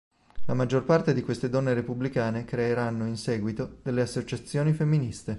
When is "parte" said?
0.83-1.13